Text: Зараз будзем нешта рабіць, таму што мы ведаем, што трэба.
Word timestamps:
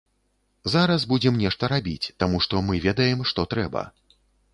Зараз 0.75 1.01
будзем 1.11 1.35
нешта 1.43 1.69
рабіць, 1.73 2.09
таму 2.23 2.39
што 2.47 2.63
мы 2.71 2.81
ведаем, 2.87 3.19
што 3.33 3.47
трэба. 3.53 3.85